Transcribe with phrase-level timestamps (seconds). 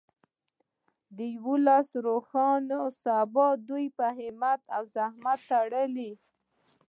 [1.17, 6.11] د یو ولس روښانه سبا د دوی په همت او زحمت پورې تړلې.